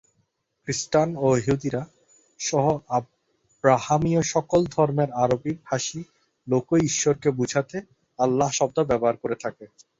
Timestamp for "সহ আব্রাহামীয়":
2.39-4.21